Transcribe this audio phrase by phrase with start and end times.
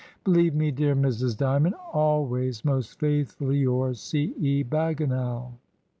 [0.23, 1.37] Believe me, dear Mrs.
[1.37, 4.33] Dymond, always most faithfully yours, "C.
[4.39, 4.63] E.
[4.63, 5.51] Bagginal."